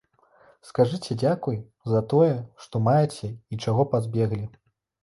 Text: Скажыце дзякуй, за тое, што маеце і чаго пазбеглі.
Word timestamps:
Скажыце 0.69 1.17
дзякуй, 1.23 1.59
за 1.93 2.01
тое, 2.15 2.33
што 2.65 2.75
маеце 2.89 3.31
і 3.53 3.63
чаго 3.67 3.81
пазбеглі. 3.95 4.45